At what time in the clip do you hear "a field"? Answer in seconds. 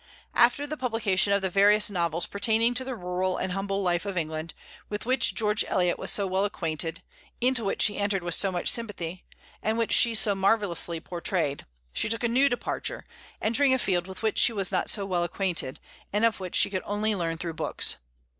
13.75-14.07